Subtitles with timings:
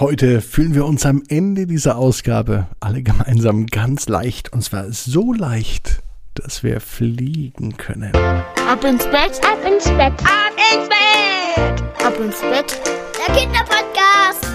[0.00, 4.52] Heute fühlen wir uns am Ende dieser Ausgabe alle gemeinsam ganz leicht.
[4.52, 8.12] Und zwar so leicht, dass wir fliegen können.
[8.14, 12.80] Ab ins Bett, ab ins Bett, ab ins Bett, ab ins Bett.
[13.26, 14.46] Der Kinderpodcast.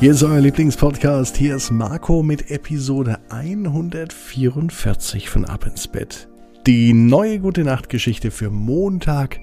[0.00, 1.38] Hier ist euer Lieblingspodcast.
[1.38, 6.28] Hier ist Marco mit Episode 144 von Ab ins Bett.
[6.66, 9.40] Die neue Gute Nacht Geschichte für Montag,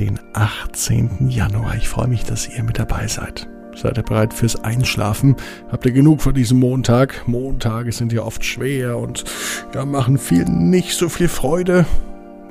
[0.00, 1.28] den 18.
[1.28, 1.76] Januar.
[1.76, 3.48] Ich freue mich, dass ihr mit dabei seid.
[3.76, 5.36] Seid ihr bereit fürs Einschlafen?
[5.70, 7.26] Habt ihr genug von diesem Montag?
[7.26, 9.24] Montage sind ja oft schwer und
[9.74, 11.86] ja, machen vielen nicht so viel Freude.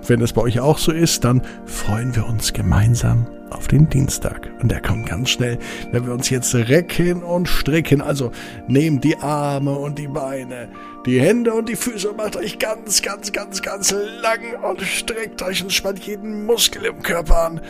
[0.08, 4.50] Wenn es bei euch auch so ist, dann freuen wir uns gemeinsam auf den Dienstag.
[4.62, 5.58] Und der kommt ganz schnell,
[5.92, 8.02] wenn wir uns jetzt recken und stricken.
[8.02, 8.32] Also
[8.68, 10.70] nehmt die Arme und die Beine,
[11.06, 15.42] die Hände und die Füße und macht euch ganz, ganz, ganz, ganz lang und streckt
[15.42, 17.62] euch und spannt jeden Muskel im Körper an.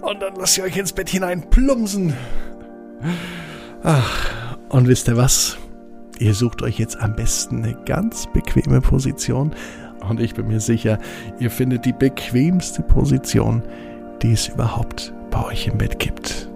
[0.00, 2.14] Und dann lasst ihr euch ins Bett hinein plumpsen.
[3.82, 5.58] Ach, und wisst ihr was?
[6.18, 9.54] Ihr sucht euch jetzt am besten eine ganz bequeme Position
[10.08, 10.98] und ich bin mir sicher,
[11.38, 13.62] ihr findet die bequemste Position,
[14.22, 16.48] die es überhaupt bei euch im Bett gibt.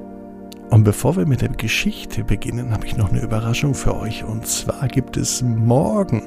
[0.70, 4.22] Und bevor wir mit der Geschichte beginnen, habe ich noch eine Überraschung für euch.
[4.22, 6.22] Und zwar gibt es morgen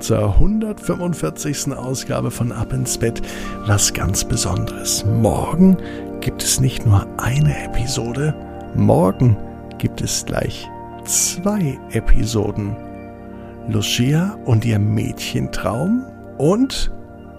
[0.00, 1.72] zur 145.
[1.72, 3.22] Ausgabe von Ab ins Bett
[3.66, 5.04] was ganz Besonderes.
[5.04, 5.76] Morgen
[6.20, 8.34] gibt es nicht nur eine Episode,
[8.74, 9.53] morgen gibt
[10.00, 10.68] es gleich
[11.04, 12.76] zwei Episoden.
[13.68, 16.04] Lucia und ihr Mädchentraum
[16.38, 16.92] und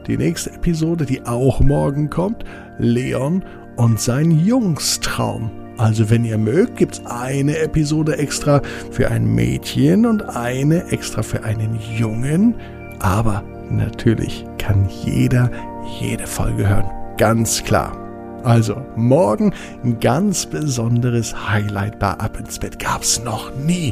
[0.08, 2.44] die nächste Episode, die auch morgen kommt,
[2.78, 3.44] Leon
[3.76, 5.52] und sein Jungstraum.
[5.78, 11.22] Also wenn ihr mögt, gibt es eine Episode extra für ein Mädchen und eine extra
[11.22, 12.56] für einen Jungen.
[13.00, 15.52] Aber natürlich kann jeder
[16.00, 16.90] jede Folge hören.
[17.18, 18.05] Ganz klar.
[18.46, 23.92] Also, morgen ein ganz besonderes Highlight bei Ab ins Bett gab's noch nie.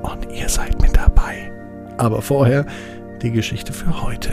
[0.00, 1.52] Und ihr seid mit dabei.
[1.98, 2.64] Aber vorher
[3.20, 4.32] die Geschichte für heute.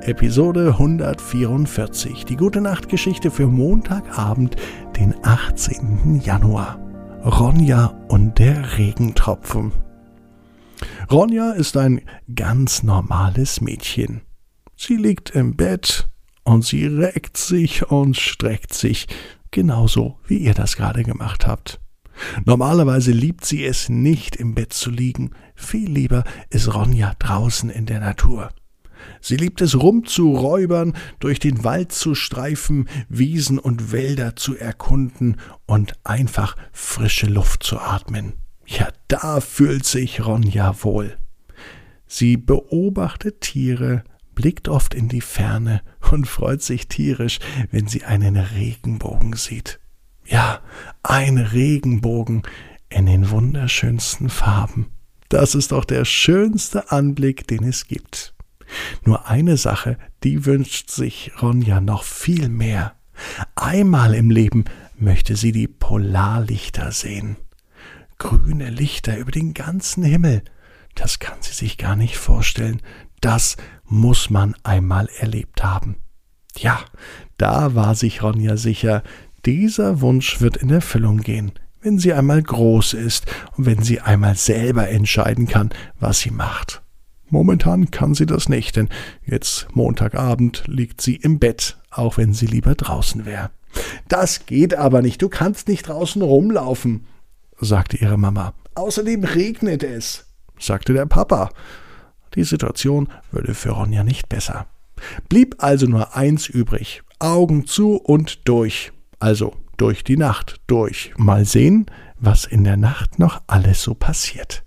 [0.00, 2.24] Episode 144.
[2.24, 4.56] Die Gute Nacht Geschichte für Montagabend,
[4.98, 6.20] den 18.
[6.24, 6.80] Januar.
[7.24, 9.70] Ronja und der Regentropfen.
[11.12, 12.00] Ronja ist ein
[12.34, 14.22] ganz normales Mädchen.
[14.74, 16.08] Sie liegt im Bett
[16.46, 19.08] und sie reckt sich und streckt sich,
[19.50, 21.80] genauso wie ihr das gerade gemacht habt.
[22.44, 27.86] Normalerweise liebt sie es nicht im Bett zu liegen, viel lieber ist Ronja draußen in
[27.86, 28.50] der Natur.
[29.20, 35.36] Sie liebt es rumzuräubern, durch den Wald zu streifen, Wiesen und Wälder zu erkunden
[35.66, 38.34] und einfach frische Luft zu atmen.
[38.66, 41.18] Ja, da fühlt sich Ronja wohl.
[42.06, 44.04] Sie beobachtet Tiere,
[44.36, 45.82] blickt oft in die Ferne
[46.12, 47.40] und freut sich tierisch,
[47.72, 49.80] wenn sie einen Regenbogen sieht.
[50.24, 50.60] Ja,
[51.02, 52.42] ein Regenbogen
[52.88, 54.86] in den wunderschönsten Farben.
[55.28, 58.34] Das ist doch der schönste Anblick, den es gibt.
[59.04, 62.94] Nur eine Sache, die wünscht sich Ronja noch viel mehr.
[63.54, 64.64] Einmal im Leben
[64.96, 67.36] möchte sie die Polarlichter sehen.
[68.18, 70.42] Grüne Lichter über den ganzen Himmel.
[70.94, 72.80] Das kann sie sich gar nicht vorstellen.
[73.20, 75.96] Das muss man einmal erlebt haben.
[76.56, 76.80] Ja,
[77.38, 79.02] da war sich Ronja sicher,
[79.44, 84.36] dieser Wunsch wird in Erfüllung gehen, wenn sie einmal groß ist und wenn sie einmal
[84.36, 86.82] selber entscheiden kann, was sie macht.
[87.28, 88.88] Momentan kann sie das nicht, denn
[89.24, 93.50] jetzt Montagabend liegt sie im Bett, auch wenn sie lieber draußen wäre.
[94.08, 97.06] Das geht aber nicht, du kannst nicht draußen rumlaufen,
[97.60, 98.54] sagte ihre Mama.
[98.74, 100.26] Außerdem regnet es,
[100.58, 101.50] sagte der Papa.
[102.34, 104.66] Die Situation würde für Ronja nicht besser.
[105.28, 107.02] Blieb also nur eins übrig.
[107.18, 108.92] Augen zu und durch.
[109.18, 111.12] Also durch die Nacht durch.
[111.16, 111.86] Mal sehen,
[112.18, 114.64] was in der Nacht noch alles so passiert.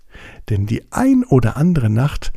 [0.48, 2.32] Denn die ein oder andere Nacht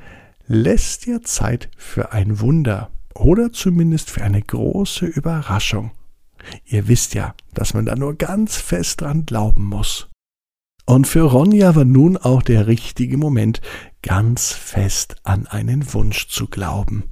[0.47, 5.91] lässt dir Zeit für ein Wunder oder zumindest für eine große Überraschung.
[6.65, 10.09] Ihr wisst ja, dass man da nur ganz fest dran glauben muss.
[10.85, 13.61] Und für Ronja war nun auch der richtige Moment,
[14.01, 17.03] ganz fest an einen Wunsch zu glauben.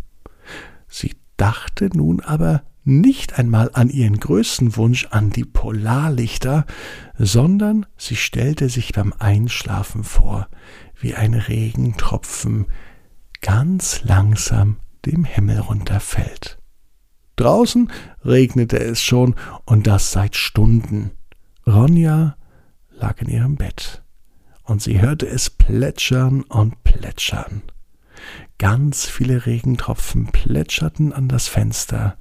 [0.87, 6.65] Sie dachte nun aber nicht einmal an ihren größten Wunsch an die Polarlichter,
[7.17, 10.47] sondern sie stellte sich beim Einschlafen vor,
[10.99, 12.65] wie ein Regentropfen
[13.41, 16.59] ganz langsam dem Himmel runterfällt.
[17.35, 17.91] Draußen
[18.25, 19.35] regnete es schon
[19.65, 21.11] und das seit Stunden.
[21.65, 22.35] Ronja
[23.01, 24.03] lag in ihrem Bett,
[24.63, 27.63] und sie hörte es plätschern und plätschern.
[28.57, 32.15] Ganz viele Regentropfen plätscherten an das Fenster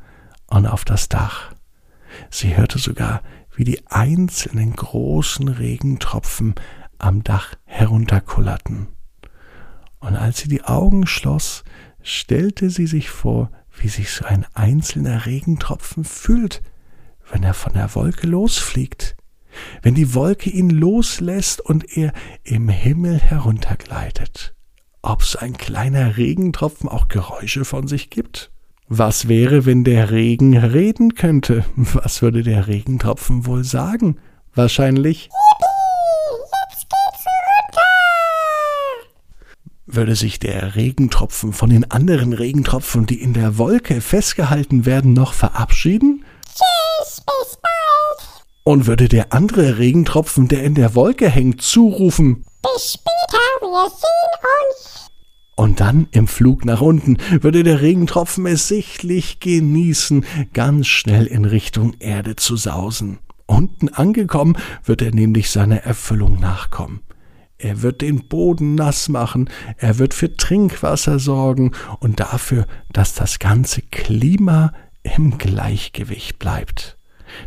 [0.47, 1.53] und auf das Dach.
[2.31, 3.23] Sie hörte sogar,
[3.55, 6.55] wie die einzelnen großen Regentropfen
[6.99, 8.89] am Dach herunterkullerten.
[9.99, 11.63] Und als sie die Augen schloss,
[12.03, 16.63] stellte sie sich vor, wie sich so ein einzelner Regentropfen fühlt,
[17.31, 19.15] wenn er von der Wolke losfliegt,
[19.83, 22.13] wenn die Wolke ihn loslässt und er
[22.45, 24.55] im Himmel heruntergleitet.
[25.03, 28.51] Ob so ein kleiner Regentropfen auch Geräusche von sich gibt?
[28.89, 31.65] Was wäre, wenn der Regen reden könnte?
[31.77, 34.17] Was würde der Regentropfen wohl sagen?
[34.55, 35.31] Wahrscheinlich
[39.87, 45.33] würde sich der Regentropfen von den anderen Regentropfen, die in der Wolke festgehalten werden, noch
[45.33, 46.25] verabschieden?
[48.63, 52.45] Und würde der andere Regentropfen, der in der Wolke hängt, zurufen?
[52.63, 55.11] Bis später, wir sehen uns.
[55.57, 61.45] Und dann im Flug nach unten würde der Regentropfen es sichtlich genießen, ganz schnell in
[61.45, 63.19] Richtung Erde zu sausen.
[63.47, 67.01] Unten angekommen wird er nämlich seiner Erfüllung nachkommen.
[67.59, 73.39] Er wird den Boden nass machen, er wird für Trinkwasser sorgen und dafür, dass das
[73.39, 74.73] ganze Klima
[75.03, 76.97] im Gleichgewicht bleibt.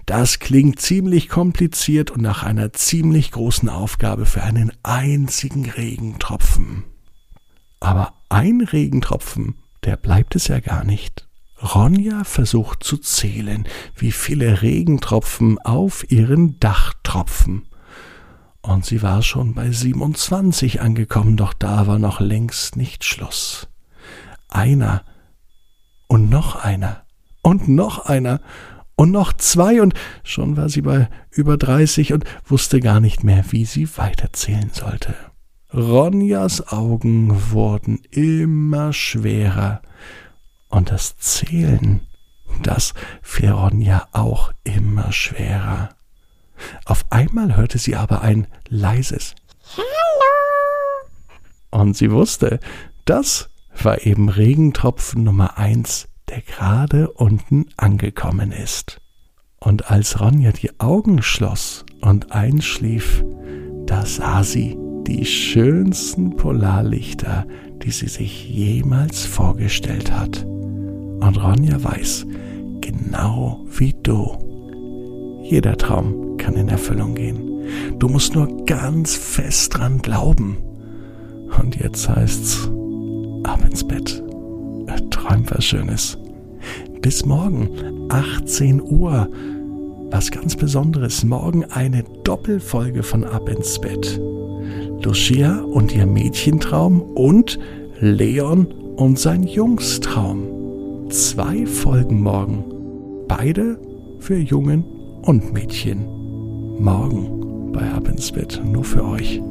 [0.05, 6.83] Das klingt ziemlich kompliziert und nach einer ziemlich großen Aufgabe für einen einzigen Regentropfen.
[7.79, 11.27] Aber ein Regentropfen, der bleibt es ja gar nicht.
[11.61, 17.63] Ronja versucht zu zählen, wie viele Regentropfen auf ihren Dach tropfen
[18.65, 23.67] und sie war schon bei 27 angekommen, doch da war noch längst nicht Schluss.
[24.47, 25.03] Einer
[26.07, 27.03] und noch einer
[27.41, 28.39] und noch einer
[28.95, 29.93] und noch zwei und
[30.23, 35.15] schon war sie bei über 30 und wusste gar nicht mehr, wie sie weiterzählen sollte.
[35.73, 39.81] Ronjas Augen wurden immer schwerer
[40.69, 42.01] und das Zählen,
[42.61, 42.93] das
[43.23, 45.89] fiel Ronja auch immer schwerer.
[46.85, 49.33] Auf einmal hörte sie aber ein leises
[49.75, 51.09] Hallo.
[51.71, 52.59] Und sie wusste,
[53.05, 53.49] das
[53.81, 58.99] war eben Regentropfen Nummer eins, der gerade unten angekommen ist.
[59.59, 63.23] Und als Ronja die Augen schloss und einschlief,
[63.85, 64.75] da sah sie
[65.05, 67.45] die schönsten Polarlichter,
[67.83, 70.43] die sie sich jemals vorgestellt hat.
[70.43, 72.25] Und Ronja weiß,
[72.81, 77.99] genau wie du, jeder Traum kann in Erfüllung gehen.
[77.99, 80.57] Du musst nur ganz fest dran glauben.
[81.59, 82.71] Und jetzt heißt's,
[83.43, 84.23] ab ins Bett.
[85.11, 86.17] Träum was Schönes.
[87.03, 87.69] Bis morgen,
[88.07, 89.29] 18 Uhr.
[90.09, 91.25] Was ganz Besonderes.
[91.25, 94.21] Morgen eine Doppelfolge von Ab ins Bett.
[95.03, 97.59] Lucia und ihr Mädchentraum und
[97.99, 101.09] Leon und sein Jungstraum.
[101.09, 102.63] Zwei Folgen morgen.
[103.27, 103.77] Beide
[104.19, 104.85] für Jungen
[105.23, 106.05] und Mädchen
[106.79, 108.61] morgen bei Ab ins Bett.
[108.63, 109.41] Nur für euch.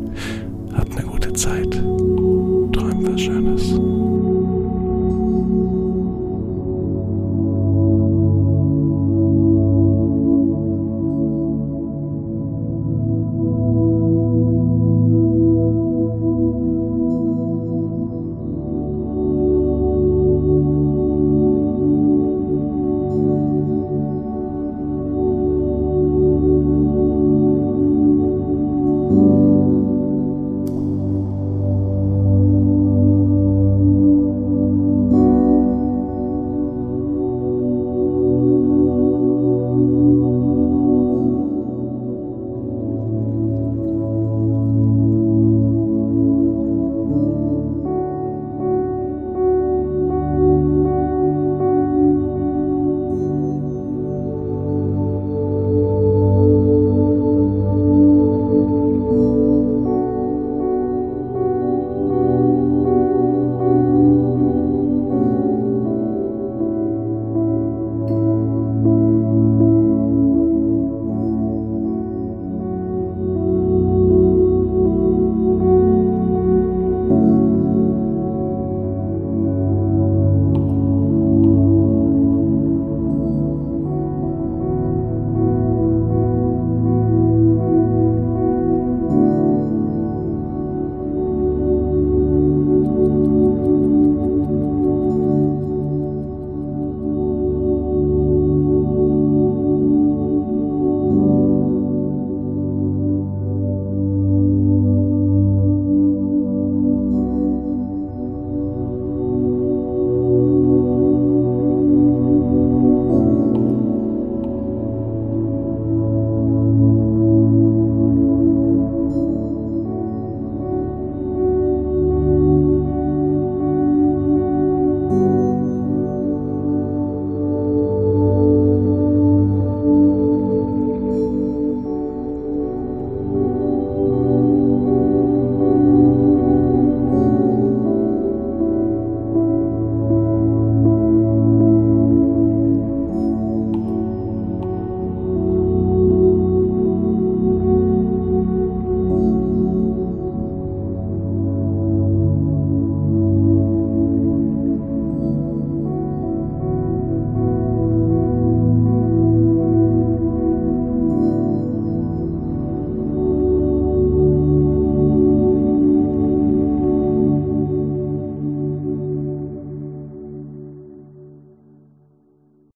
[0.72, 1.70] Habt eine gute Zeit.
[1.72, 3.78] Träumt was Schönes.